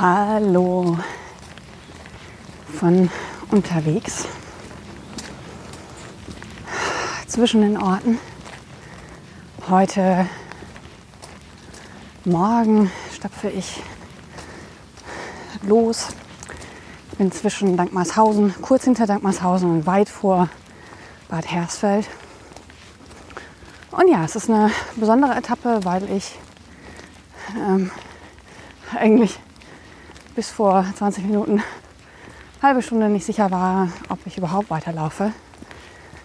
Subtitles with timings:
[0.00, 0.96] Hallo
[2.78, 3.10] von
[3.50, 4.26] unterwegs
[7.26, 8.18] zwischen den Orten.
[9.68, 10.26] Heute
[12.24, 13.82] Morgen stapfe ich
[15.60, 16.08] los.
[17.18, 20.48] Bin zwischen Dankmarshausen, kurz hinter Dankmarshausen und weit vor
[21.28, 22.08] Bad Hersfeld.
[23.90, 26.38] Und ja, es ist eine besondere Etappe, weil ich
[27.54, 27.90] ähm,
[28.98, 29.38] eigentlich
[30.40, 31.62] bis vor 20 Minuten,
[32.62, 35.34] halbe Stunde nicht sicher war, ob ich überhaupt weiterlaufe.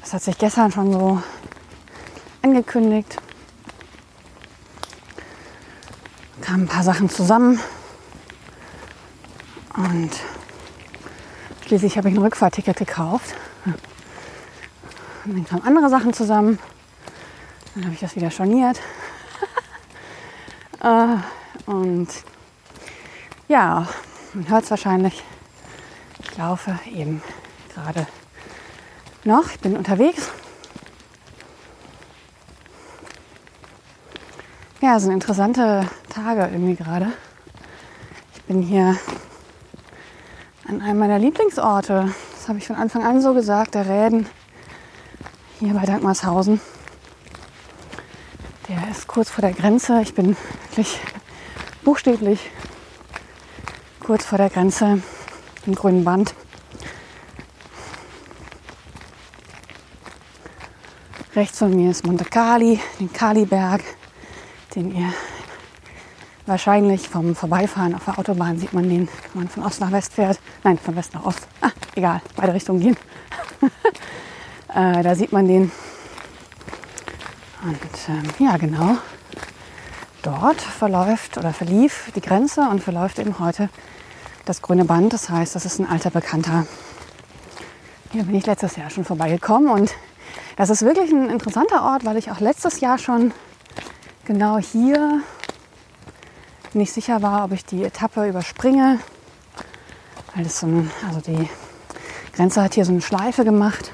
[0.00, 1.20] Das hat sich gestern schon so
[2.40, 3.16] angekündigt.
[6.40, 7.58] Kamen ein paar Sachen zusammen
[9.74, 10.10] und
[11.66, 13.34] schließlich habe ich ein Rückfahrticket gekauft.
[15.24, 16.60] Und dann kamen andere Sachen zusammen.
[17.74, 18.80] Dann habe ich das wieder storniert.
[20.82, 21.16] Äh,
[21.64, 22.06] und
[23.48, 23.86] ja,
[24.34, 25.22] man hört es wahrscheinlich.
[26.22, 27.22] Ich laufe eben
[27.74, 28.06] gerade
[29.24, 29.50] noch.
[29.50, 30.30] Ich bin unterwegs.
[34.80, 37.12] Ja, es sind interessante Tage irgendwie gerade.
[38.34, 38.96] Ich bin hier
[40.68, 42.12] an einem meiner Lieblingsorte.
[42.34, 44.26] Das habe ich von Anfang an so gesagt, der Räden
[45.58, 46.60] hier bei Dankmarshausen.
[48.68, 50.00] Der ist kurz vor der Grenze.
[50.02, 50.36] Ich bin
[50.68, 51.00] wirklich
[51.82, 52.50] buchstäblich
[54.06, 55.02] kurz vor der Grenze
[55.66, 56.32] im grünen Band.
[61.34, 63.82] Rechts von mir ist Monte Cali, den Kaliberg,
[64.76, 65.12] den ihr
[66.46, 70.12] wahrscheinlich vom Vorbeifahren auf der Autobahn sieht man den, wenn man von Ost nach West
[70.12, 70.38] fährt.
[70.62, 71.48] Nein, von West nach Ost.
[71.60, 72.96] Ah, egal, beide Richtungen gehen.
[74.72, 75.72] äh, da sieht man den.
[77.64, 78.98] Und ähm, ja, genau.
[80.26, 83.68] Dort verläuft oder verlief die Grenze und verläuft eben heute
[84.44, 85.12] das grüne Band.
[85.12, 86.66] Das heißt, das ist ein alter Bekannter.
[88.10, 89.94] Hier bin ich letztes Jahr schon vorbeigekommen und
[90.56, 93.32] das ist wirklich ein interessanter Ort, weil ich auch letztes Jahr schon
[94.24, 95.22] genau hier
[96.74, 98.98] nicht sicher war, ob ich die Etappe überspringe.
[100.34, 101.48] Weil so ein, also die
[102.32, 103.92] Grenze hat hier so eine Schleife gemacht.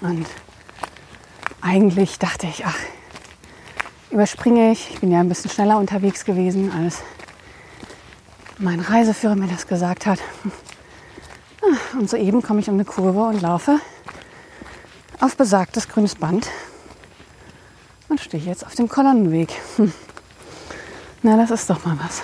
[0.00, 0.26] Und
[1.60, 2.76] eigentlich dachte ich, ach,
[4.12, 4.90] überspringe ich.
[4.90, 7.02] Ich bin ja ein bisschen schneller unterwegs gewesen als
[8.58, 10.20] mein Reiseführer mir das gesagt hat.
[11.62, 13.80] Ah, und soeben komme ich um eine Kurve und laufe
[15.20, 16.48] auf besagtes grünes Band
[18.08, 19.52] und stehe jetzt auf dem Kolonnenweg.
[19.76, 19.92] Hm.
[21.22, 22.22] Na, das ist doch mal was.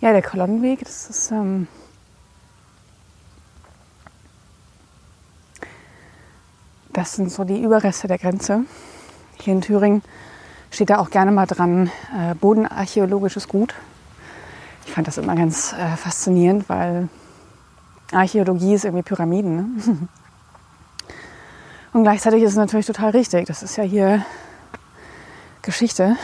[0.00, 1.68] Ja, der Kolonnenweg, das ist ähm,
[6.90, 8.64] das sind so die Überreste der Grenze.
[9.40, 10.02] Hier in Thüringen
[10.70, 13.74] steht da auch gerne mal dran, äh, bodenarchäologisches Gut.
[14.86, 17.10] Ich fand das immer ganz äh, faszinierend, weil
[18.10, 19.56] Archäologie ist irgendwie Pyramiden.
[19.56, 20.08] Ne?
[21.92, 23.46] Und gleichzeitig ist es natürlich total richtig.
[23.48, 24.24] Das ist ja hier
[25.60, 26.16] Geschichte.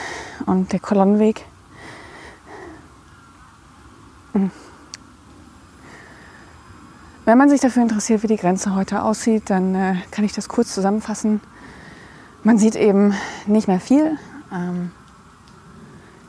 [0.46, 1.44] Und der Kolonnenweg
[7.24, 10.48] wenn man sich dafür interessiert, wie die Grenze heute aussieht, dann äh, kann ich das
[10.48, 11.40] kurz zusammenfassen.
[12.44, 13.14] Man sieht eben
[13.46, 14.16] nicht mehr viel.
[14.52, 14.92] Ähm,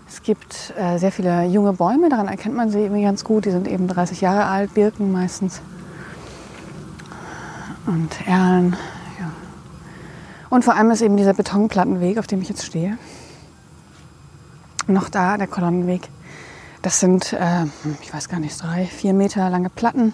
[0.08, 3.46] es gibt äh, sehr viele junge Bäume, daran erkennt man sie irgendwie ganz gut.
[3.46, 5.62] Die sind eben 30 Jahre alt, Birken meistens.
[7.86, 8.76] Und Erlen.
[9.20, 9.32] Ja.
[10.50, 12.98] Und vor allem ist eben dieser Betonplattenweg, auf dem ich jetzt stehe.
[14.88, 16.10] Noch da, der Kolonnenweg.
[16.82, 17.66] Das sind, äh,
[18.02, 20.14] ich weiß gar nicht, drei, vier Meter lange Platten,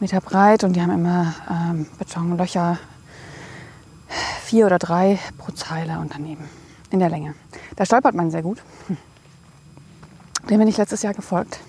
[0.00, 2.78] Meter breit und die haben immer ähm, Betonlöcher,
[4.42, 6.48] vier oder drei pro Zeile und daneben
[6.90, 7.34] in der Länge.
[7.76, 8.62] Da stolpert man sehr gut.
[8.88, 8.96] Hm.
[10.48, 11.60] Dem bin ich letztes Jahr gefolgt.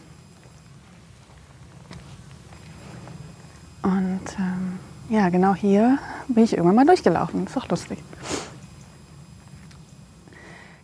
[3.84, 4.80] Und ähm,
[5.10, 7.46] ja, genau hier bin ich irgendwann mal durchgelaufen.
[7.46, 8.00] Ist doch lustig.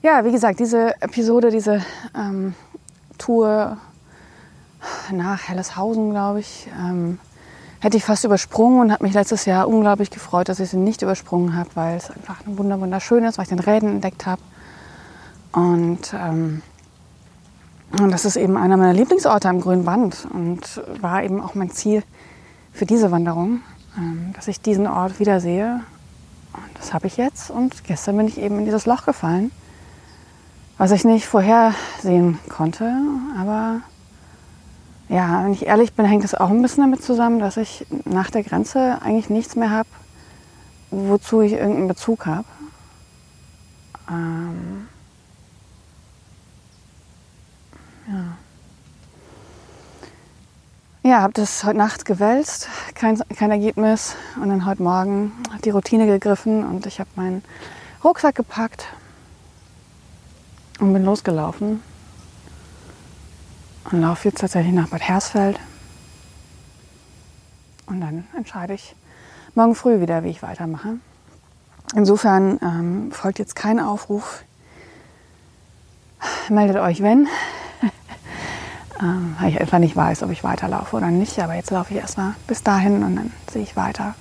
[0.01, 1.83] Ja, wie gesagt, diese Episode, diese
[2.15, 2.53] ähm,
[3.19, 3.77] Tour
[5.11, 7.19] nach Helleshausen, glaube ich, ähm,
[7.79, 11.01] hätte ich fast übersprungen und habe mich letztes Jahr unglaublich gefreut, dass ich sie nicht
[11.01, 14.41] übersprungen habe, weil es einfach wunderschön ist, weil ich den Räden entdeckt habe.
[15.51, 16.61] Und, ähm,
[17.99, 21.71] und das ist eben einer meiner Lieblingsorte am Grünen Band und war eben auch mein
[21.71, 22.03] Ziel
[22.73, 23.61] für diese Wanderung,
[23.97, 25.81] ähm, dass ich diesen Ort wiedersehe.
[26.53, 27.49] Und das habe ich jetzt.
[27.49, 29.51] Und gestern bin ich eben in dieses Loch gefallen,
[30.79, 32.89] was ich nicht vorhersehen konnte,
[33.37, 33.81] aber
[35.09, 38.31] ja, wenn ich ehrlich bin, hängt es auch ein bisschen damit zusammen, dass ich nach
[38.31, 39.89] der Grenze eigentlich nichts mehr habe,
[40.89, 42.45] wozu ich irgendeinen Bezug habe.
[44.09, 44.87] Ähm
[48.07, 48.23] ja.
[51.03, 54.15] Ja, habe das heute Nacht gewälzt, kein, kein Ergebnis.
[54.41, 57.43] Und dann heute Morgen hat die Routine gegriffen und ich habe meinen
[58.01, 58.87] Rucksack gepackt
[60.79, 61.81] und bin losgelaufen
[63.91, 65.59] und laufe jetzt tatsächlich nach Bad Hersfeld.
[67.87, 68.95] Und dann entscheide ich
[69.55, 70.97] morgen früh wieder, wie ich weitermache.
[71.95, 74.43] Insofern ähm, folgt jetzt kein Aufruf.
[76.49, 77.27] Meldet euch, wenn.
[79.01, 81.39] ähm, weil ich einfach nicht weiß, ob ich weiterlaufe oder nicht.
[81.39, 84.13] Aber jetzt laufe ich erstmal bis dahin und dann sehe ich weiter.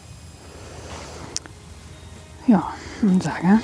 [2.46, 2.72] Ja,
[3.02, 3.60] und sage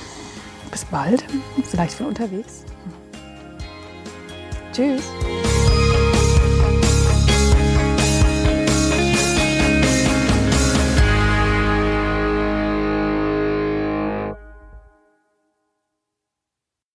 [0.71, 1.25] bis bald.
[1.65, 2.65] Vielleicht für unterwegs.
[4.75, 5.44] Tschüss.